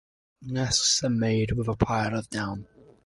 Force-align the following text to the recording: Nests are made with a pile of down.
Nests 0.41 1.03
are 1.03 1.11
made 1.11 1.51
with 1.51 1.67
a 1.67 1.75
pile 1.75 2.17
of 2.17 2.27
down. 2.31 2.65